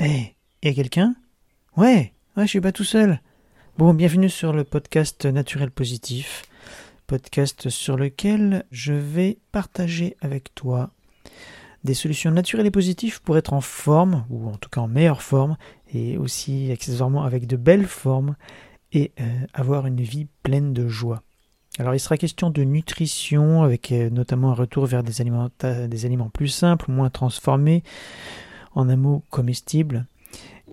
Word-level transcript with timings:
Eh, 0.00 0.36
y 0.62 0.68
a 0.68 0.74
quelqu'un? 0.74 1.16
Ouais, 1.76 2.12
ouais, 2.36 2.44
je 2.44 2.46
suis 2.46 2.60
pas 2.60 2.70
tout 2.70 2.84
seul. 2.84 3.20
Bon, 3.78 3.94
bienvenue 3.94 4.28
sur 4.28 4.52
le 4.52 4.62
podcast 4.62 5.26
Naturel 5.26 5.72
Positif, 5.72 6.44
podcast 7.08 7.68
sur 7.68 7.96
lequel 7.96 8.64
je 8.70 8.92
vais 8.92 9.38
partager 9.50 10.16
avec 10.20 10.54
toi 10.54 10.90
des 11.82 11.94
solutions 11.94 12.30
naturelles 12.30 12.66
et 12.66 12.70
positives 12.70 13.20
pour 13.22 13.38
être 13.38 13.52
en 13.52 13.60
forme, 13.60 14.24
ou 14.30 14.48
en 14.48 14.56
tout 14.56 14.68
cas 14.68 14.82
en 14.82 14.86
meilleure 14.86 15.22
forme, 15.22 15.56
et 15.92 16.16
aussi 16.16 16.70
accessoirement 16.70 17.24
avec 17.24 17.48
de 17.48 17.56
belles 17.56 17.86
formes, 17.86 18.36
et 18.92 19.10
euh, 19.20 19.46
avoir 19.52 19.88
une 19.88 20.00
vie 20.00 20.28
pleine 20.44 20.72
de 20.72 20.86
joie. 20.86 21.24
Alors 21.80 21.96
il 21.96 22.00
sera 22.00 22.16
question 22.16 22.50
de 22.50 22.62
nutrition, 22.62 23.64
avec 23.64 23.90
euh, 23.90 24.10
notamment 24.10 24.52
un 24.52 24.54
retour 24.54 24.86
vers 24.86 25.02
des 25.02 25.20
aliments 25.20 26.30
plus 26.30 26.48
simples, 26.48 26.88
moins 26.88 27.10
transformés, 27.10 27.82
en 28.78 28.88
un 28.88 28.96
mot 28.96 29.24
comestible, 29.30 30.06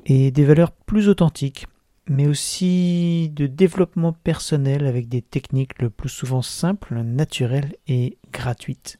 et 0.05 0.29
des 0.29 0.45
valeurs 0.45 0.71
plus 0.71 1.09
authentiques, 1.09 1.65
mais 2.07 2.27
aussi 2.27 3.31
de 3.35 3.47
développement 3.47 4.13
personnel 4.13 4.85
avec 4.85 5.09
des 5.09 5.23
techniques 5.23 5.81
le 5.81 5.89
plus 5.89 6.09
souvent 6.09 6.43
simples, 6.43 6.93
naturelles 7.01 7.73
et 7.87 8.19
gratuites. 8.31 8.99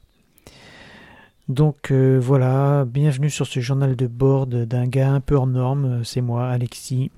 Donc 1.48 1.92
euh, 1.92 2.18
voilà, 2.20 2.84
bienvenue 2.84 3.30
sur 3.30 3.46
ce 3.46 3.60
journal 3.60 3.94
de 3.94 4.08
bord 4.08 4.48
d'un 4.48 4.88
gars 4.88 5.12
un 5.12 5.20
peu 5.20 5.36
hors 5.36 5.46
norme, 5.46 6.02
c'est 6.02 6.20
moi, 6.20 6.48
Alexis, 6.48 7.12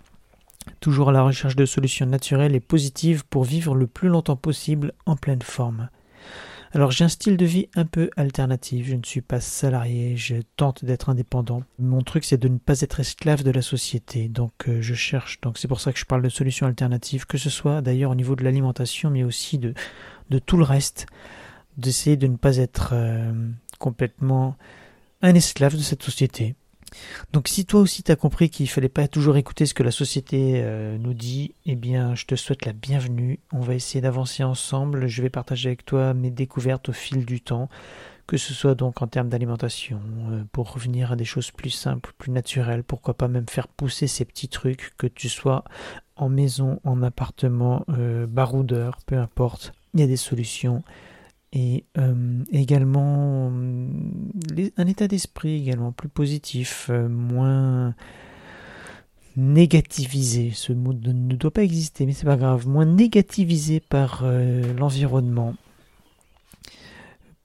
toujours 0.80 1.08
à 1.08 1.12
la 1.12 1.22
recherche 1.22 1.56
de 1.56 1.64
solutions 1.64 2.04
naturelles 2.04 2.54
et 2.54 2.60
positives 2.60 3.24
pour 3.24 3.44
vivre 3.44 3.74
le 3.74 3.86
plus 3.86 4.10
longtemps 4.10 4.36
possible 4.36 4.92
en 5.06 5.16
pleine 5.16 5.40
forme. 5.40 5.88
Alors 6.72 6.90
j'ai 6.90 7.04
un 7.04 7.08
style 7.08 7.38
de 7.38 7.46
vie 7.46 7.68
un 7.74 7.86
peu 7.86 8.10
alternatif, 8.16 8.88
je 8.88 8.94
ne 8.94 9.02
suis 9.02 9.22
pas 9.22 9.40
salarié, 9.40 10.16
je 10.16 10.36
tente 10.56 10.84
d'être 10.84 11.08
indépendant. 11.08 11.62
Mon 11.78 12.02
truc 12.02 12.24
c'est 12.24 12.36
de 12.36 12.48
ne 12.48 12.58
pas 12.58 12.82
être 12.82 13.00
esclave 13.00 13.42
de 13.42 13.50
la 13.50 13.62
société, 13.62 14.28
donc 14.28 14.52
euh, 14.68 14.82
je 14.82 14.94
cherche, 14.94 15.40
donc 15.40 15.56
c'est 15.56 15.68
pour 15.68 15.80
ça 15.80 15.92
que 15.92 15.98
je 15.98 16.04
parle 16.04 16.22
de 16.22 16.28
solutions 16.28 16.66
alternatives, 16.66 17.24
que 17.24 17.38
ce 17.38 17.48
soit 17.48 17.80
d'ailleurs 17.80 18.10
au 18.10 18.14
niveau 18.14 18.36
de 18.36 18.44
l'alimentation, 18.44 19.08
mais 19.08 19.24
aussi 19.24 19.58
de, 19.58 19.72
tout 20.44 20.58
le 20.58 20.64
reste, 20.64 21.06
d'essayer 21.78 22.16
de 22.18 22.26
ne 22.26 22.36
pas 22.36 22.58
être 22.58 22.90
euh, 22.92 23.32
complètement 23.78 24.56
un 25.22 25.34
esclave 25.34 25.74
de 25.74 25.82
cette 25.82 26.02
société. 26.02 26.54
Donc 27.32 27.48
si 27.48 27.64
toi 27.66 27.80
aussi 27.80 28.02
t'as 28.02 28.16
compris 28.16 28.50
qu'il 28.50 28.68
fallait 28.68 28.88
pas 28.88 29.08
toujours 29.08 29.36
écouter 29.36 29.66
ce 29.66 29.74
que 29.74 29.82
la 29.82 29.90
société 29.90 30.54
euh, 30.56 30.98
nous 30.98 31.14
dit, 31.14 31.54
eh 31.66 31.76
bien 31.76 32.14
je 32.14 32.24
te 32.24 32.34
souhaite 32.34 32.64
la 32.66 32.72
bienvenue. 32.72 33.40
On 33.52 33.60
va 33.60 33.74
essayer 33.74 34.00
d'avancer 34.00 34.44
ensemble. 34.44 35.06
Je 35.06 35.22
vais 35.22 35.30
partager 35.30 35.68
avec 35.68 35.84
toi 35.84 36.14
mes 36.14 36.30
découvertes 36.30 36.88
au 36.88 36.92
fil 36.92 37.24
du 37.24 37.40
temps, 37.40 37.68
que 38.26 38.36
ce 38.36 38.52
soit 38.52 38.74
donc 38.74 39.00
en 39.02 39.06
termes 39.06 39.28
d'alimentation, 39.28 40.00
euh, 40.30 40.44
pour 40.52 40.72
revenir 40.72 41.12
à 41.12 41.16
des 41.16 41.24
choses 41.24 41.50
plus 41.50 41.70
simples, 41.70 42.12
plus 42.18 42.30
naturelles, 42.30 42.84
pourquoi 42.84 43.14
pas 43.14 43.26
même 43.26 43.48
faire 43.48 43.68
pousser 43.68 44.06
ces 44.06 44.24
petits 44.24 44.48
trucs, 44.48 44.94
que 44.98 45.06
tu 45.06 45.28
sois 45.28 45.64
en 46.16 46.28
maison, 46.28 46.80
en 46.84 47.02
appartement, 47.02 47.84
euh, 47.88 48.26
baroudeur, 48.26 48.98
peu 49.06 49.16
importe. 49.16 49.72
Il 49.94 50.00
y 50.00 50.02
a 50.02 50.06
des 50.06 50.16
solutions 50.16 50.82
et 51.52 51.84
euh, 51.96 52.44
également 52.52 53.50
un 53.50 54.86
état 54.86 55.08
d'esprit 55.08 55.54
également 55.54 55.92
plus 55.92 56.08
positif, 56.08 56.88
euh, 56.90 57.08
moins 57.08 57.94
négativisé. 59.36 60.50
Ce 60.54 60.72
mot 60.72 60.92
ne 60.92 61.36
doit 61.36 61.50
pas 61.50 61.62
exister, 61.62 62.04
mais 62.04 62.12
c'est 62.12 62.26
pas 62.26 62.36
grave. 62.36 62.68
Moins 62.68 62.86
négativisé 62.86 63.80
par 63.80 64.22
euh, 64.24 64.74
l'environnement 64.74 65.54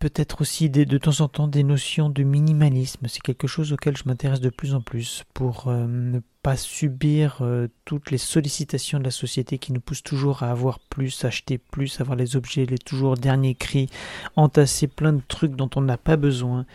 peut-être 0.04 0.42
aussi 0.42 0.70
de 0.70 0.98
temps 0.98 1.22
en 1.22 1.30
temps 1.30 1.48
des 1.48 1.64
notions 1.64 2.10
de 2.10 2.24
minimalisme. 2.24 3.08
C'est 3.08 3.22
quelque 3.22 3.48
chose 3.48 3.72
auquel 3.72 3.96
je 3.96 4.04
m'intéresse 4.06 4.42
de 4.42 4.50
plus 4.50 4.76
en 4.76 4.82
plus 4.82 5.24
pour 5.34 5.70
euh, 5.70 5.88
ne 5.88 6.20
pas 6.42 6.58
subir 6.58 7.38
euh, 7.40 7.70
toutes 7.86 8.12
les 8.12 8.18
sollicitations 8.18 9.00
de 9.00 9.06
la 9.06 9.12
société 9.12 9.60
qui 9.60 9.72
nous 9.72 9.80
poussent 9.80 10.04
toujours 10.04 10.44
à 10.44 10.52
avoir 10.52 10.82
plus, 10.82 11.24
acheter 11.24 11.58
plus, 11.58 12.02
avoir 12.02 12.18
les 12.18 12.36
objets, 12.36 12.66
les 12.66 12.78
toujours 12.78 13.16
derniers 13.16 13.56
cris, 13.56 13.88
entasser 14.36 14.88
plein 14.88 15.14
de 15.14 15.22
trucs 15.26 15.56
dont 15.56 15.70
on 15.78 15.82
n'a 15.82 15.98
pas 15.98 16.18
besoin, 16.18 16.66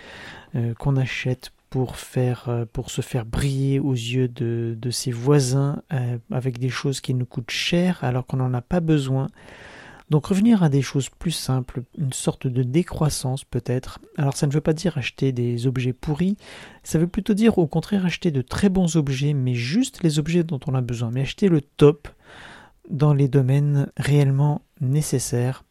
euh, 0.54 0.72
qu'on 0.72 0.96
achète 0.96 1.52
pour 1.68 1.96
faire 1.96 2.48
pour 2.72 2.90
se 2.90 3.02
faire 3.02 3.26
briller 3.26 3.78
aux 3.78 3.92
yeux 3.92 4.28
de, 4.28 4.74
de 4.80 4.90
ses 4.90 5.10
voisins 5.12 5.82
avec 6.30 6.58
des 6.58 6.70
choses 6.70 7.02
qui 7.02 7.12
nous 7.12 7.26
coûtent 7.26 7.50
cher 7.50 7.98
alors 8.00 8.24
qu'on 8.24 8.38
n'en 8.38 8.54
a 8.54 8.62
pas 8.62 8.80
besoin. 8.80 9.26
Donc 10.10 10.26
revenir 10.26 10.62
à 10.62 10.68
des 10.70 10.80
choses 10.80 11.10
plus 11.10 11.32
simples, 11.32 11.82
une 11.98 12.12
sorte 12.12 12.46
de 12.46 12.62
décroissance 12.62 13.44
peut-être. 13.44 14.00
Alors 14.16 14.36
ça 14.36 14.46
ne 14.46 14.52
veut 14.52 14.62
pas 14.62 14.72
dire 14.72 14.96
acheter 14.96 15.32
des 15.32 15.66
objets 15.66 15.92
pourris, 15.92 16.36
ça 16.82 16.98
veut 16.98 17.06
plutôt 17.06 17.34
dire 17.34 17.58
au 17.58 17.66
contraire 17.66 18.06
acheter 18.06 18.30
de 18.30 18.40
très 18.40 18.70
bons 18.70 18.96
objets, 18.96 19.34
mais 19.34 19.54
juste 19.54 20.02
les 20.02 20.18
objets 20.18 20.44
dont 20.44 20.60
on 20.66 20.74
a 20.74 20.80
besoin, 20.80 21.10
mais 21.10 21.22
acheter 21.22 21.48
le 21.48 21.60
top 21.60 22.08
dans 22.88 23.12
les 23.12 23.28
domaines 23.28 23.90
réellement 23.98 24.62
nécessaires. 24.80 25.64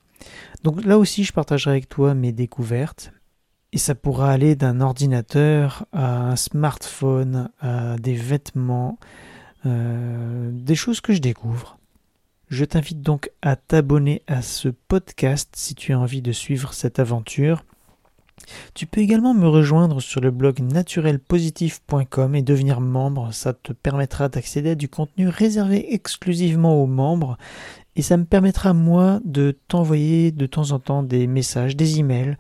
Donc 0.63 0.85
là 0.85 0.99
aussi 0.99 1.23
je 1.23 1.33
partagerai 1.33 1.71
avec 1.71 1.89
toi 1.89 2.13
mes 2.13 2.31
découvertes. 2.31 3.11
Et 3.73 3.77
ça 3.79 3.95
pourra 3.95 4.31
aller 4.31 4.55
d'un 4.55 4.79
ordinateur 4.79 5.85
à 5.91 6.29
un 6.31 6.35
smartphone, 6.37 7.49
à 7.59 7.97
des 7.97 8.13
vêtements, 8.13 8.97
euh, 9.65 10.51
des 10.53 10.75
choses 10.75 11.01
que 11.01 11.13
je 11.13 11.19
découvre. 11.19 11.77
Je 12.49 12.63
t'invite 12.63 13.01
donc 13.01 13.29
à 13.41 13.57
t'abonner 13.57 14.23
à 14.27 14.41
ce 14.41 14.69
podcast 14.69 15.49
si 15.53 15.75
tu 15.75 15.91
as 15.91 15.99
envie 15.99 16.21
de 16.21 16.31
suivre 16.31 16.73
cette 16.73 16.97
aventure. 16.97 17.65
Tu 18.73 18.85
peux 18.85 19.01
également 19.01 19.33
me 19.33 19.47
rejoindre 19.47 19.99
sur 19.99 20.21
le 20.21 20.31
blog 20.31 20.59
naturelpositif.com 20.59 22.35
et 22.35 22.41
devenir 22.41 22.79
membre. 22.79 23.33
Ça 23.33 23.51
te 23.53 23.73
permettra 23.73 24.29
d'accéder 24.29 24.71
à 24.71 24.75
du 24.75 24.87
contenu 24.87 25.27
réservé 25.27 25.93
exclusivement 25.93 26.81
aux 26.81 26.87
membres 26.87 27.37
et 27.97 28.01
ça 28.01 28.15
me 28.15 28.23
permettra 28.23 28.73
moi 28.73 29.19
de 29.25 29.57
t'envoyer 29.67 30.31
de 30.31 30.45
temps 30.45 30.71
en 30.71 30.79
temps 30.79 31.03
des 31.03 31.27
messages, 31.27 31.75
des 31.75 31.99
emails 31.99 32.37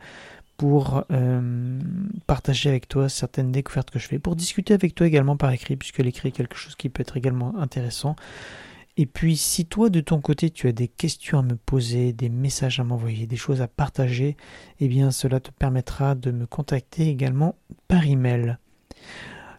pour 0.55 1.03
euh, 1.11 1.79
partager 2.27 2.69
avec 2.69 2.87
toi 2.87 3.09
certaines 3.09 3.51
découvertes 3.51 3.91
que 3.91 3.99
je 3.99 4.07
fais, 4.07 4.19
pour 4.19 4.37
discuter 4.37 4.73
avec 4.73 4.95
toi 4.95 5.05
également 5.05 5.35
par 5.35 5.51
écrit, 5.51 5.75
puisque 5.75 5.99
l'écrit 5.99 6.29
est 6.29 6.31
quelque 6.31 6.55
chose 6.55 6.75
qui 6.75 6.89
peut 6.89 7.01
être 7.01 7.17
également 7.17 7.57
intéressant. 7.59 8.15
Et 8.99 9.05
puis 9.05 9.37
si 9.37 9.65
toi 9.65 9.89
de 9.89 10.01
ton 10.01 10.19
côté 10.19 10.49
tu 10.49 10.67
as 10.67 10.71
des 10.71 10.87
questions 10.87 11.39
à 11.39 11.43
me 11.43 11.55
poser, 11.55 12.13
des 12.13 12.29
messages 12.29 12.79
à 12.79 12.83
m'envoyer, 12.83 13.27
des 13.27 13.37
choses 13.37 13.61
à 13.61 13.67
partager, 13.67 14.35
eh 14.79 14.87
bien 14.87 15.11
cela 15.11 15.39
te 15.39 15.51
permettra 15.51 16.15
de 16.15 16.31
me 16.31 16.47
contacter 16.47 17.07
également 17.07 17.55
par 17.87 18.05
email. 18.07 18.57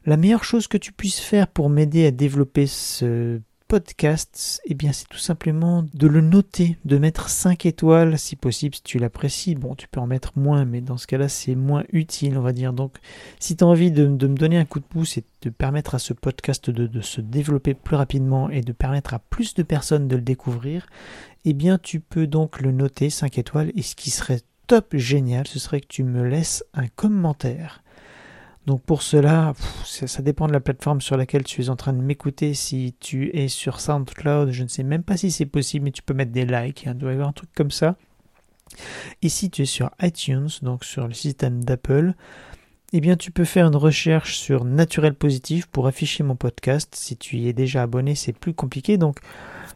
La 0.05 0.17
meilleure 0.17 0.45
chose 0.45 0.67
que 0.67 0.77
tu 0.77 0.93
puisses 0.93 1.21
faire 1.21 1.47
pour 1.47 1.71
m'aider 1.71 2.07
à 2.07 2.11
développer 2.11 2.67
ce 2.67 3.41
podcast, 3.69 4.63
eh 4.65 4.73
bien 4.73 4.93
c'est 4.93 5.07
tout 5.09 5.19
simplement 5.19 5.85
de 5.93 6.07
le 6.07 6.23
noter, 6.23 6.79
de 6.87 6.97
mettre 6.97 7.29
5 7.29 7.67
étoiles 7.67 8.19
si 8.19 8.35
possible, 8.35 8.75
si 8.75 8.83
tu 8.83 8.99
l'apprécies. 8.99 9.55
Bon, 9.55 9.75
tu 9.75 9.87
peux 9.89 10.01
en 10.01 10.07
mettre 10.07 10.33
moins, 10.37 10.65
mais 10.65 10.81
dans 10.81 10.97
ce 10.97 11.07
cas-là, 11.07 11.29
c'est 11.29 11.55
moins 11.55 11.85
utile, 11.93 12.39
on 12.39 12.41
va 12.41 12.53
dire. 12.53 12.73
Donc, 12.73 12.97
si 13.39 13.57
tu 13.57 13.65
as 13.65 13.67
envie 13.67 13.91
de, 13.91 14.07
me 14.07 14.17
donner 14.17 14.57
un 14.57 14.65
coup 14.65 14.81
de 14.81 14.87
pouce 14.87 15.19
et 15.19 15.25
de 15.43 15.51
permettre 15.51 15.95
à 15.95 15.99
ce 15.99 16.15
podcast 16.15 16.71
de, 16.71 17.01
se 17.03 17.21
développer 17.21 17.75
plus 17.75 17.97
rapidement 17.97 18.49
et 18.49 18.63
de 18.63 18.73
permettre 18.73 19.13
à 19.13 19.19
plus 19.19 19.53
de 19.55 19.63
personnes 19.63 20.09
de 20.09 20.17
le 20.17 20.23
découvrir, 20.23 20.87
eh 21.45 21.53
bien 21.53 21.79
tu 21.79 22.01
peux 22.01 22.27
donc 22.27 22.61
le 22.61 22.73
noter 22.73 23.11
5 23.11 23.37
étoiles. 23.37 23.71
Et 23.77 23.83
ce 23.83 23.95
qui 23.95 24.11
serait 24.11 24.41
top 24.67 24.97
génial, 24.97 25.47
ce 25.47 25.59
serait 25.59 25.83
que 25.83 25.87
tu 25.89 26.05
me 26.05 26.27
laisses 26.27 26.65
un 26.73 26.89
commentaire. 26.89 27.83
Donc 28.69 28.83
pour 28.83 29.01
cela, 29.01 29.55
ça, 29.87 30.21
dépend 30.21 30.47
de 30.47 30.53
la 30.53 30.61
plateforme 30.61 31.01
sur 31.01 31.17
laquelle 31.17 31.43
tu 31.43 31.63
es 31.63 31.71
en 31.71 31.77
train 31.77 31.95
de 31.95 32.03
m'écouter. 32.03 32.53
Si 32.53 32.95
tu 33.01 33.35
es 33.35 33.49
sur 33.49 33.81
SoundCloud, 33.81 34.51
je 34.51 34.63
ne 34.63 34.69
sais 34.69 34.83
même 34.83 35.03
pas 35.03 35.17
si 35.17 35.31
c'est 35.31 35.47
possible, 35.47 35.87
mais 35.87 35.91
tu 35.91 36.03
peux 36.03 36.13
mettre 36.13 36.33
des 36.33 36.45
likes. 36.45 36.83
Il 36.85 36.93
doit 36.93 37.13
y 37.13 37.15
avoir 37.15 37.31
un 37.31 37.33
truc 37.33 37.49
comme 37.57 37.71
ça. 37.71 37.97
Et 39.23 39.31
si 39.31 39.49
tu 39.49 39.63
es 39.63 39.65
sur 39.65 39.91
iTunes, 40.03 40.51
donc 40.61 40.85
sur 40.85 41.09
le 41.09 41.15
système 41.15 41.65
d'Apple, 41.65 42.13
eh 42.93 43.01
bien 43.01 43.17
tu 43.17 43.31
peux 43.31 43.47
faire 43.47 43.67
une 43.69 43.77
recherche 43.77 44.37
sur 44.37 44.67
Naturel 44.67 45.15
Positif 45.15 45.65
pour 45.65 45.87
afficher 45.87 46.23
mon 46.23 46.37
podcast. 46.37 46.95
Si 46.95 47.17
tu 47.17 47.39
y 47.39 47.49
es 47.49 47.55
déjà 47.55 47.85
abonné, 47.85 48.15
c'est 48.17 48.35
plus 48.35 48.53
compliqué. 48.53 48.99
Donc 48.99 49.21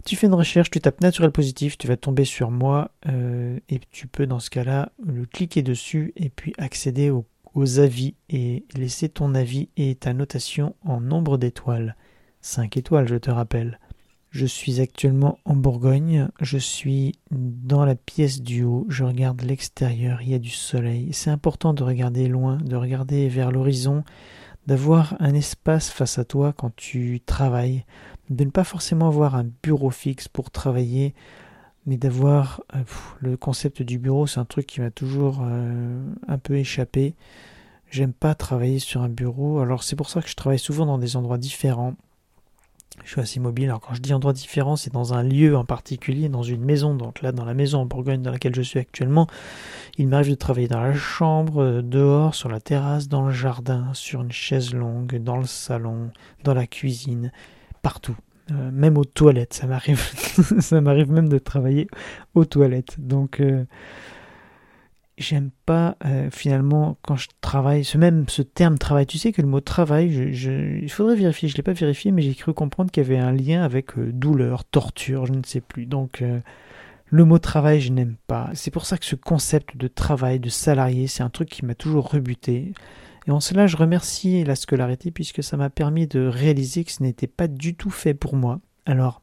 tu 0.05 0.17
fais 0.17 0.27
une 0.27 0.35
recherche, 0.35 0.71
tu 0.71 0.83
tapes 0.83 1.01
Naturel 1.01 1.31
Positif, 1.31 1.79
tu 1.79 1.89
vas 1.89 1.97
tomber 1.97 2.27
sur 2.27 2.51
moi 2.51 2.91
euh, 3.09 3.59
et 3.71 3.81
tu 3.91 4.07
peux 4.07 4.27
dans 4.27 4.39
ce 4.39 4.51
cas-là 4.51 4.93
le 5.03 5.25
cliquer 5.25 5.63
dessus 5.63 6.13
et 6.17 6.29
puis 6.29 6.53
accéder 6.59 7.09
au 7.09 7.25
aux 7.55 7.79
avis 7.79 8.15
et 8.29 8.65
laisser 8.75 9.09
ton 9.09 9.35
avis 9.35 9.69
et 9.77 9.95
ta 9.95 10.13
notation 10.15 10.75
en 10.85 11.01
nombre 11.01 11.39
d'étoiles. 11.39 11.97
5 12.41 12.77
étoiles, 12.77 13.09
je 13.09 13.17
te 13.17 13.31
rappelle. 13.31 13.79
Je 14.31 14.47
suis 14.47 14.81
actuellement 14.81 15.39
en 15.45 15.55
Bourgogne, 15.55 16.29
je 16.41 16.57
suis 16.57 17.17
dans 17.31 17.85
la 17.85 17.95
pièce 17.95 18.41
du 18.41 18.65
haut, 18.65 18.87
je 18.89 19.05
regarde 19.05 19.43
l'extérieur, 19.43 20.23
il 20.23 20.31
y 20.31 20.35
a 20.35 20.39
du 20.39 20.49
soleil. 20.49 21.11
C'est 21.13 21.29
important 21.29 21.75
de 21.75 21.83
regarder 21.83 22.29
loin, 22.29 22.57
de 22.57 22.75
regarder 22.75 23.29
vers 23.29 23.53
l'horizon, 23.53 24.05
d'avoir 24.67 25.17
un 25.21 25.35
espace 25.35 25.91
face 25.91 26.19
à 26.19 26.25
toi 26.25 26.55
quand 26.57 26.75
tu 26.75 27.21
travailles, 27.21 27.85
de 28.31 28.45
ne 28.45 28.51
pas 28.51 28.65
forcément 28.65 29.09
avoir 29.09 29.35
un 29.35 29.47
bureau 29.63 29.91
fixe 29.91 30.29
pour 30.29 30.51
travailler, 30.51 31.15
mais 31.87 31.97
d'avoir 31.97 32.63
euh, 32.75 32.83
le 33.21 33.37
concept 33.37 33.83
du 33.83 33.99
bureau, 33.99 34.27
c'est 34.27 34.41
un 34.41 34.45
truc 34.45 34.67
qui 34.67 34.81
m'a 34.81 34.91
toujours 34.91 35.41
euh, 35.43 36.05
un 36.29 36.39
peu 36.39 36.57
échappé. 36.57 37.15
J'aime 37.91 38.13
pas 38.13 38.35
travailler 38.35 38.79
sur 38.79 39.03
un 39.03 39.09
bureau. 39.09 39.59
Alors 39.59 39.83
c'est 39.83 39.97
pour 39.97 40.09
ça 40.09 40.23
que 40.23 40.29
je 40.29 40.37
travaille 40.37 40.59
souvent 40.59 40.87
dans 40.87 40.99
des 40.99 41.17
endroits 41.17 41.39
différents. 41.39 41.95
Je 43.05 43.11
suis 43.11 43.21
assez 43.21 43.41
mobile. 43.41 43.65
Alors 43.65 43.81
quand 43.81 43.95
je 43.95 44.01
dis 44.01 44.15
endroit 44.15 44.33
différent, 44.33 44.77
c'est 44.77 44.93
dans 44.93 45.13
un 45.13 45.23
lieu 45.23 45.57
en 45.57 45.65
particulier, 45.65 46.29
dans 46.29 46.43
une 46.43 46.65
maison. 46.65 46.95
Donc 46.95 47.21
là, 47.21 47.33
dans 47.33 47.45
la 47.45 47.55
maison 47.55 47.81
en 47.81 47.87
Bourgogne 47.87 48.23
dans 48.23 48.31
laquelle 48.31 48.55
je 48.55 48.63
suis 48.63 48.79
actuellement, 48.79 49.27
il 49.99 50.09
m'arrive 50.09 50.31
de 50.31 50.35
travailler 50.37 50.69
dans 50.69 50.81
la 50.81 50.95
chambre, 50.95 51.63
euh, 51.63 51.83
dehors, 51.83 52.35
sur 52.35 52.49
la 52.49 52.61
terrasse, 52.61 53.09
dans 53.09 53.23
le 53.23 53.33
jardin, 53.33 53.93
sur 53.93 54.23
une 54.23 54.33
chaise 54.33 54.73
longue, 54.73 55.17
dans 55.17 55.37
le 55.37 55.47
salon, 55.47 56.11
dans 56.45 56.55
la 56.55 56.67
cuisine, 56.67 57.33
partout. 57.83 58.17
Euh, 58.51 58.71
même 58.73 58.99
aux 58.99 59.05
toilettes, 59.05 59.55
ça 59.55 59.67
m'arrive. 59.67 60.01
ça 60.61 60.81
m'arrive 60.81 61.11
même 61.11 61.29
de 61.29 61.39
travailler 61.39 61.87
aux 62.35 62.45
toilettes. 62.45 62.97
Donc 62.99 63.41
euh, 63.41 63.65
j'aime 65.17 65.51
pas 65.65 65.97
euh, 66.05 66.29
finalement 66.31 66.99
quand 67.03 67.17
je 67.17 67.29
travaille, 67.41 67.85
ce 67.85 67.99
même 67.99 68.25
ce 68.29 68.43
terme 68.43 68.79
travail, 68.79 69.07
tu 69.07 69.19
sais 69.19 69.33
que 69.33 69.43
le 69.43 69.49
mot 69.49 69.61
travail, 69.61 70.13
il 70.13 70.91
faudrait 70.91 71.17
vérifier, 71.17 71.49
je 71.49 71.57
l'ai 71.57 71.63
pas 71.63 71.73
vérifié, 71.73 72.11
mais 72.11 72.23
j'ai 72.23 72.35
cru 72.35 72.53
comprendre 72.53 72.91
qu'il 72.91 73.03
y 73.03 73.07
avait 73.07 73.19
un 73.19 73.33
lien 73.33 73.63
avec 73.63 73.99
douleur, 73.99 74.65
torture, 74.65 75.27
je 75.27 75.33
ne 75.33 75.45
sais 75.45 75.61
plus. 75.61 75.87
Donc 75.87 76.25
le 77.07 77.25
mot 77.25 77.39
travail, 77.39 77.81
je 77.81 77.93
n'aime 77.93 78.17
pas. 78.27 78.51
C'est 78.55 78.71
pour 78.71 78.87
ça 78.87 78.99
que 78.99 79.05
ce 79.05 79.17
concept 79.17 79.77
de 79.77 79.87
travail, 79.87 80.41
de 80.41 80.49
salarié, 80.49 81.07
c'est 81.07 81.23
un 81.23 81.31
truc 81.31 81.49
qui 81.49 81.65
m'a 81.65 81.75
toujours 81.75 82.11
rebuté. 82.11 82.73
Et 83.27 83.31
en 83.31 83.41
cela, 83.41 83.67
je 83.67 83.77
remercie 83.77 84.45
la 84.45 84.57
scolarité 84.57 85.11
puisque 85.11 85.43
ça 85.43 85.57
m'a 85.57 85.71
permis 85.71 86.07
de 86.07 86.27
réaliser 86.27 86.85
que 86.85 86.93
ce 86.93 87.03
n'était 87.03 87.27
pas 87.27 87.49
du 87.49 87.75
tout 87.75 87.91
fait 87.91 88.15
pour 88.15 88.37
moi. 88.37 88.61
Alors, 88.85 89.23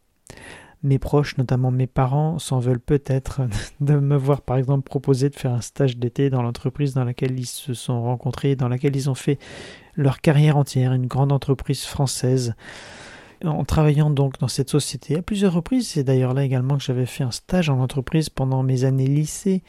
mes 0.83 0.99
proches, 0.99 1.37
notamment 1.37 1.71
mes 1.71 1.87
parents, 1.87 2.39
s'en 2.39 2.59
veulent 2.59 2.79
peut-être 2.79 3.41
de 3.81 3.95
me 3.95 4.15
voir 4.15 4.41
par 4.41 4.57
exemple 4.57 4.83
proposer 4.83 5.29
de 5.29 5.35
faire 5.35 5.53
un 5.53 5.61
stage 5.61 5.97
d'été 5.97 6.29
dans 6.29 6.41
l'entreprise 6.41 6.93
dans 6.93 7.03
laquelle 7.03 7.37
ils 7.37 7.45
se 7.45 7.73
sont 7.73 8.01
rencontrés, 8.01 8.55
dans 8.55 8.69
laquelle 8.69 8.95
ils 8.95 9.09
ont 9.09 9.15
fait 9.15 9.37
leur 9.95 10.21
carrière 10.21 10.55
entière, 10.55 10.93
une 10.93 11.07
grande 11.07 11.31
entreprise 11.31 11.83
française. 11.83 12.55
En 13.43 13.63
travaillant 13.63 14.09
donc 14.09 14.37
dans 14.39 14.49
cette 14.49 14.69
société 14.69 15.17
à 15.17 15.21
plusieurs 15.21 15.53
reprises, 15.53 15.89
c'est 15.89 16.03
d'ailleurs 16.03 16.33
là 16.33 16.43
également 16.43 16.77
que 16.77 16.83
j'avais 16.83 17.05
fait 17.05 17.23
un 17.23 17.31
stage 17.31 17.69
en 17.69 17.79
entreprise 17.79 18.29
pendant 18.29 18.63
mes 18.63 18.83
années 18.83 19.07
lycée, 19.07 19.63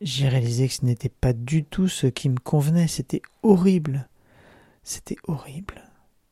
j'ai 0.00 0.28
réalisé 0.28 0.68
que 0.68 0.74
ce 0.74 0.84
n'était 0.84 1.10
pas 1.10 1.32
du 1.32 1.64
tout 1.64 1.88
ce 1.88 2.06
qui 2.06 2.28
me 2.28 2.38
convenait, 2.38 2.88
c'était 2.88 3.22
horrible. 3.42 4.08
C'était 4.82 5.16
horrible. 5.26 5.82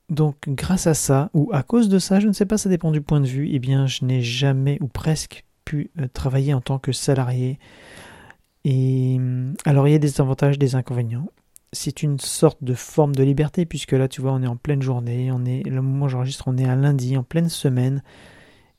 Donc 0.08 0.36
grâce 0.48 0.86
à 0.86 0.94
ça, 0.94 1.30
ou 1.34 1.50
à 1.52 1.62
cause 1.62 1.88
de 1.88 1.98
ça, 1.98 2.18
je 2.18 2.28
ne 2.28 2.32
sais 2.32 2.46
pas, 2.46 2.56
ça 2.56 2.70
dépend 2.70 2.90
du 2.90 3.02
point 3.02 3.20
de 3.20 3.26
vue, 3.26 3.48
eh 3.52 3.58
bien 3.58 3.86
je 3.86 4.04
n'ai 4.04 4.22
jamais 4.22 4.78
ou 4.80 4.88
presque 4.88 5.44
pu 5.64 5.90
euh, 5.98 6.08
travailler 6.08 6.54
en 6.54 6.62
tant 6.62 6.78
que 6.78 6.92
salarié. 6.92 7.58
Et 8.64 9.16
hum, 9.18 9.54
alors 9.66 9.86
il 9.86 9.92
y 9.92 9.94
a 9.94 9.98
des 9.98 10.20
avantages, 10.20 10.58
des 10.58 10.74
inconvénients. 10.74 11.28
C'est 11.74 12.02
une 12.02 12.18
sorte 12.18 12.64
de 12.64 12.72
forme 12.72 13.14
de 13.14 13.22
liberté 13.22 13.66
puisque 13.66 13.92
là 13.92 14.08
tu 14.08 14.22
vois 14.22 14.32
on 14.32 14.42
est 14.42 14.46
en 14.46 14.56
pleine 14.56 14.80
journée, 14.80 15.30
on 15.30 15.44
est 15.44 15.62
le 15.68 15.82
moment 15.82 16.06
où 16.06 16.08
j'enregistre 16.08 16.44
on 16.46 16.56
est 16.56 16.64
un 16.64 16.76
lundi 16.76 17.18
en 17.18 17.22
pleine 17.22 17.50
semaine 17.50 18.02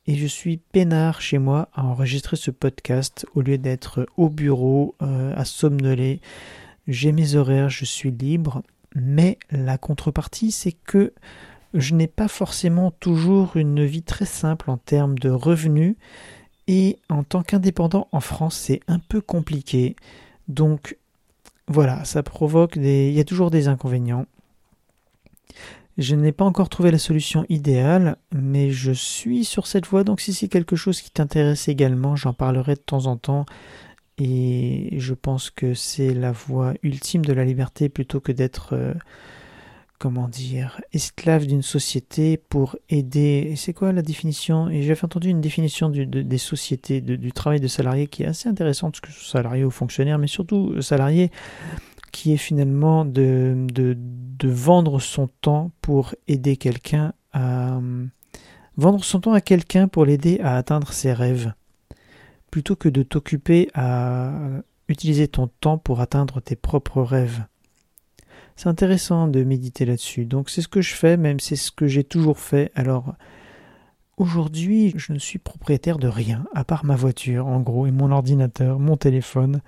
et 0.10 0.16
je 0.16 0.26
suis 0.26 0.58
peinard 0.58 1.22
chez 1.22 1.38
moi 1.38 1.70
à 1.72 1.86
enregistrer 1.86 2.36
ce 2.36 2.50
podcast 2.50 3.28
au 3.36 3.42
lieu 3.42 3.60
d'être 3.60 4.08
au 4.18 4.28
bureau 4.28 4.96
euh, 5.04 5.34
à 5.36 5.46
somnoler. 5.46 6.20
J'ai 6.88 7.12
mes 7.12 7.36
horaires, 7.36 7.70
je 7.70 7.86
suis 7.86 8.10
libre 8.10 8.64
mais 8.96 9.38
la 9.52 9.78
contrepartie, 9.78 10.52
c'est 10.52 10.72
que 10.72 11.14
je 11.76 11.94
n'ai 11.94 12.08
pas 12.08 12.28
forcément 12.28 12.90
toujours 12.90 13.56
une 13.56 13.86
vie 13.86 14.02
très 14.02 14.26
simple 14.26 14.72
en 14.72 14.78
termes 14.78 15.20
de 15.20 15.30
revenus. 15.30 15.96
Et 16.68 16.98
en 17.10 17.24
tant 17.24 17.44
qu'indépendant 17.44 18.08
en 18.12 18.20
France, 18.20 18.56
c'est 18.56 18.82
un 18.88 18.98
peu 18.98 19.22
compliqué. 19.22 19.96
Donc 20.48 20.98
voilà, 21.68 22.04
ça 22.04 22.24
provoque 22.24 22.80
des. 22.80 23.10
Il 23.10 23.14
y 23.14 23.20
a 23.20 23.26
toujours 23.26 23.52
des 23.52 23.68
inconvénients. 23.68 24.26
Je 26.00 26.16
n'ai 26.16 26.32
pas 26.32 26.46
encore 26.46 26.70
trouvé 26.70 26.92
la 26.92 26.98
solution 26.98 27.46
idéale, 27.50 28.16
mais 28.34 28.72
je 28.72 28.94
suis 28.94 29.44
sur 29.44 29.68
cette 29.68 29.86
voie, 29.86 30.06
donc 30.06 30.22
si 30.22 30.34
c'est 30.34 30.48
quelque 30.48 30.78
chose 30.78 31.02
qui 31.02 31.12
t'intéresse 31.12 31.68
également, 31.68 32.16
j'en 32.16 32.32
parlerai 32.32 32.76
de 32.76 32.80
temps 32.80 33.08
en 33.08 33.18
temps. 33.18 33.46
Et 34.18 34.94
je 34.98 35.14
pense 35.14 35.50
que 35.50 35.74
c'est 35.74 36.14
la 36.14 36.32
voie 36.32 36.74
ultime 36.84 37.26
de 37.26 37.34
la 37.34 37.44
liberté 37.44 37.90
plutôt 37.90 38.22
que 38.22 38.32
d'être, 38.32 38.76
euh, 38.78 38.94
comment 39.98 40.30
dire, 40.30 40.80
esclave 40.94 41.46
d'une 41.48 41.64
société 41.64 42.38
pour 42.38 42.78
aider. 42.88 43.50
Et 43.52 43.58
c'est 43.58 43.74
quoi 43.74 43.92
la 43.92 44.02
définition? 44.02 44.70
Et 44.70 44.84
j'avais 44.84 45.04
entendu 45.04 45.28
une 45.28 45.42
définition 45.42 45.90
des 45.90 46.38
sociétés, 46.38 47.02
du 47.02 47.32
travail 47.34 47.60
de 47.60 47.68
salarié 47.68 48.08
qui 48.08 48.24
est 48.24 48.28
assez 48.28 48.48
intéressante, 48.48 49.02
que 49.02 49.12
salarié 49.12 49.66
ou 49.66 49.72
fonctionnaire, 49.72 50.18
mais 50.18 50.28
surtout 50.28 50.82
salarié 50.82 51.30
qui 52.12 52.34
est 52.34 52.38
finalement 52.38 53.06
de, 53.06 53.68
de 54.40 54.50
vendre 54.50 55.00
son 55.00 55.28
temps 55.42 55.72
pour 55.82 56.16
aider 56.28 56.58
quelqu'un 56.58 57.14
à 57.34 57.80
vendre 58.78 59.04
son 59.04 59.20
temps 59.20 59.34
à 59.34 59.42
quelqu'un 59.42 59.88
pour 59.88 60.06
l'aider 60.06 60.40
à 60.42 60.58
atteindre 60.58 60.94
ses 60.94 61.14
rêves 61.14 61.54
plutôt 62.50 62.76
que 62.76 62.90
de 62.90 63.04
t'occuper 63.04 63.70
à 63.74 64.32
utiliser 64.88 65.28
ton 65.28 65.48
temps 65.48 65.78
pour 65.78 66.02
atteindre 66.02 66.42
tes 66.42 66.56
propres 66.56 67.02
rêves. 67.02 67.44
C'est 68.56 68.68
intéressant 68.68 69.28
de 69.28 69.44
méditer 69.44 69.86
là-dessus. 69.86 70.26
Donc 70.26 70.50
c'est 70.50 70.62
ce 70.62 70.68
que 70.68 70.82
je 70.82 70.94
fais, 70.94 71.16
même 71.16 71.40
c'est 71.40 71.56
ce 71.56 71.72
que 71.72 71.88
j'ai 71.88 72.04
toujours 72.04 72.40
fait. 72.40 72.72
Alors 72.76 73.14
aujourd'hui, 74.18 74.94
je 74.98 75.14
ne 75.14 75.20
suis 75.20 75.40
propriétaire 75.40 75.98
de 75.98 76.08
rien, 76.08 76.46
à 76.54 76.64
part 76.64 76.84
ma 76.86 76.96
voiture, 76.96 77.48
en 77.48 77.62
gros, 77.62 77.86
et 77.86 77.92
mon 77.92 78.12
ordinateur, 78.12 78.80
mon 78.80 78.98
téléphone. 78.98 79.62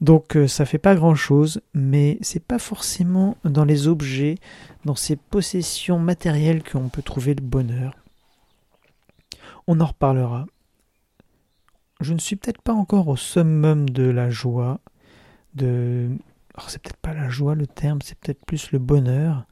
Donc 0.00 0.36
euh, 0.36 0.46
ça 0.46 0.64
fait 0.64 0.78
pas 0.78 0.94
grand 0.94 1.14
chose, 1.14 1.60
mais 1.74 2.18
c'est 2.20 2.44
pas 2.44 2.58
forcément 2.58 3.36
dans 3.44 3.64
les 3.64 3.88
objets, 3.88 4.36
dans 4.84 4.94
ces 4.94 5.16
possessions 5.16 5.98
matérielles 5.98 6.62
qu'on 6.62 6.88
peut 6.88 7.02
trouver 7.02 7.34
le 7.34 7.42
bonheur. 7.42 7.94
On 9.66 9.80
en 9.80 9.86
reparlera 9.86 10.46
je 12.00 12.12
ne 12.12 12.18
suis 12.18 12.36
peut-être 12.36 12.62
pas 12.62 12.72
encore 12.72 13.08
au 13.08 13.16
summum 13.16 13.88
de 13.88 14.04
la 14.04 14.30
joie, 14.30 14.80
de... 15.54 16.08
Alors 16.54 16.70
c'est 16.70 16.80
peut-être 16.80 16.98
pas 16.98 17.14
la 17.14 17.28
joie 17.28 17.54
le 17.54 17.66
terme, 17.66 18.00
c'est 18.02 18.18
peut-être 18.18 18.44
plus 18.44 18.72
le 18.72 18.78
bonheur. 18.78 19.44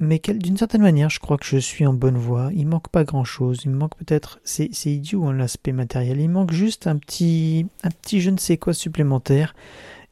Mais 0.00 0.20
d'une 0.26 0.56
certaine 0.56 0.82
manière, 0.82 1.10
je 1.10 1.20
crois 1.20 1.36
que 1.36 1.44
je 1.44 1.58
suis 1.58 1.86
en 1.86 1.92
bonne 1.92 2.16
voie. 2.16 2.50
Il 2.54 2.66
manque 2.66 2.88
pas 2.88 3.04
grand-chose. 3.04 3.60
Il 3.64 3.70
manque 3.70 3.96
peut-être, 3.96 4.40
c'est 4.44 4.70
idiot 4.86 5.24
hein, 5.26 5.32
l'aspect 5.34 5.72
matériel. 5.72 6.20
Il 6.20 6.30
manque 6.30 6.52
juste 6.52 6.86
un 6.86 6.96
petit, 6.96 7.66
un 7.82 7.90
petit 7.90 8.20
je 8.20 8.30
ne 8.30 8.38
sais 8.38 8.56
quoi 8.56 8.74
supplémentaire. 8.74 9.54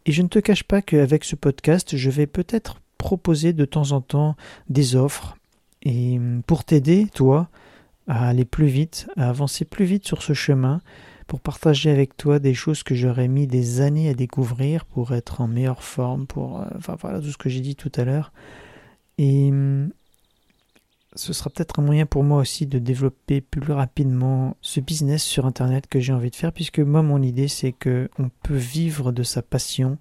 Et 0.07 0.13
je 0.13 0.23
ne 0.23 0.29
te 0.29 0.39
cache 0.39 0.65
pas 0.65 0.83
qu'avec 0.83 1.25
ce 1.25 1.37
podcast, 1.37 1.97
je 1.97 2.11
vais 2.11 2.27
peut-être 2.27 2.81
proposer 2.99 3.53
de 3.53 3.65
temps 3.65 3.93
en 3.93 4.01
temps 4.01 4.37
des 4.69 4.97
offres. 4.97 5.37
Et 5.83 6.21
pour 6.47 6.65
t'aider, 6.65 7.07
toi, 7.15 7.49
à 8.07 8.29
aller 8.29 8.45
plus 8.45 8.67
vite, 8.67 9.09
à 9.17 9.29
avancer 9.29 9.65
plus 9.65 9.85
vite 9.87 10.07
sur 10.07 10.23
ce 10.23 10.35
chemin, 10.35 10.81
pour 11.27 11.41
partager 11.41 11.91
avec 11.91 12.17
toi 12.17 12.41
des 12.41 12.55
choses 12.55 12.83
que 12.83 12.95
j'aurais 12.95 13.29
mis 13.29 13.47
des 13.47 13.81
années 13.81 14.09
à 14.09 14.15
découvrir 14.15 14.85
pour 14.85 15.15
être 15.15 15.41
en 15.41 15.47
meilleure 15.47 15.85
forme, 15.85 16.27
pour 16.27 16.61
euh, 16.61 16.65
enfin 16.77 16.97
voilà 17.01 17.21
tout 17.21 17.31
ce 17.31 17.39
que 17.39 17.49
j'ai 17.49 17.61
dit 17.61 17.77
tout 17.77 17.93
à 17.95 18.05
l'heure. 18.05 18.33
Et 19.23 19.51
hum, 19.51 19.91
ce 21.15 21.35
sera 21.35 21.51
peut-être 21.51 21.79
un 21.79 21.83
moyen 21.83 22.07
pour 22.07 22.25
moi 22.25 22.39
aussi 22.39 22.67
de 22.67 22.79
développer 22.79 23.43
plus 23.43 23.73
rapidement 23.73 24.57
ce 24.63 24.81
business 24.81 25.23
sur 25.23 25.45
internet 25.45 25.87
que 25.89 26.01
j'ai 26.01 26.15
envie 26.15 26.31
de 26.31 26.37
faire 26.37 26.53
puisque 26.53 26.79
moi 26.79 27.03
mon 27.03 27.21
idée 27.21 27.49
c'est 27.49 27.73
que 27.73 28.09
on 28.19 28.31
peut 28.43 28.57
vivre 28.57 29.13
de 29.13 29.23
sa 29.23 29.43
passion 29.43 29.99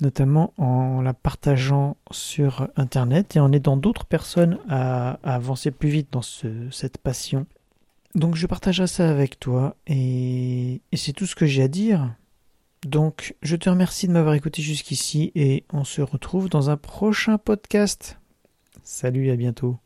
notamment 0.00 0.52
en 0.58 1.00
la 1.00 1.14
partageant 1.14 1.96
sur 2.10 2.68
Internet 2.74 3.36
et 3.36 3.40
en 3.40 3.52
aidant 3.52 3.76
d'autres 3.76 4.06
personnes 4.06 4.58
à, 4.68 5.20
avancer 5.22 5.70
plus 5.70 5.88
vite 5.88 6.08
dans 6.10 6.20
cette 6.22 6.98
passion. 6.98 7.46
Donc 8.16 8.34
je 8.34 8.48
partagerai 8.48 8.88
ça 8.88 9.08
avec 9.08 9.38
toi 9.38 9.76
et 9.86 10.80
c'est 10.94 11.12
tout 11.12 11.26
ce 11.26 11.36
que 11.36 11.46
j'ai 11.46 11.62
à 11.62 11.68
dire. 11.68 12.12
Donc 12.84 13.36
je 13.42 13.54
te 13.54 13.70
remercie 13.70 14.08
de 14.08 14.12
m'avoir 14.12 14.34
écouté 14.34 14.62
jusqu'ici 14.62 15.30
et 15.36 15.62
on 15.72 15.84
se 15.84 16.02
retrouve 16.02 16.48
dans 16.48 16.70
un 16.70 16.76
prochain 16.76 17.38
podcast. 17.38 18.18
Salut, 18.84 19.30
à 19.32 19.36
bientôt. 19.36 19.80